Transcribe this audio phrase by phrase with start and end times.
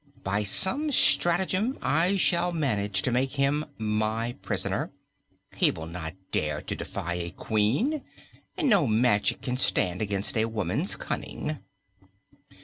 [0.23, 4.89] By some stratagem I shall manage to make him my prisoner.
[5.55, 8.01] He will not dare to defy a Queen,
[8.57, 11.59] and no magic can stand against a woman's cunning."